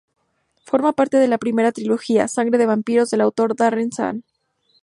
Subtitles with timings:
[0.65, 4.23] Forma parte de la primera trilogía: "Sangre de vampiros" del autor Darren Shan.